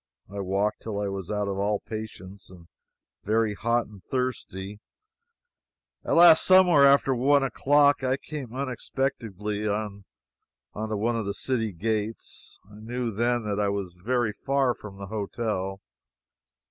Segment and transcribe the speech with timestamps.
[0.31, 2.67] I walked till I was out of all patience, and
[3.23, 4.79] very hot and thirsty.
[6.03, 10.01] At last, somewhere after one o'clock, I came unexpectedly to
[10.73, 12.59] one of the city gates.
[12.67, 15.81] I knew then that I was very far from the hotel.